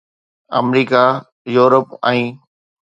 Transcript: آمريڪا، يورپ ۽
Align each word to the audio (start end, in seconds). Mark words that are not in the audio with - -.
آمريڪا، 0.61 1.03
يورپ 1.57 1.87
۽ 2.13 2.19